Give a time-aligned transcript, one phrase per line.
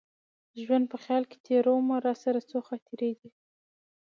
[0.63, 3.29] ژوند په خیال کي تېرومه راسره څو خاطرې دي